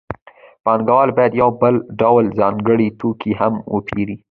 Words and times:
پانګوال 0.65 1.09
باید 1.17 1.33
یو 1.41 1.49
بل 1.61 1.75
ډول 1.99 2.25
ځانګړی 2.39 2.87
توکی 2.99 3.31
هم 3.39 3.53
وپېري 3.73 4.15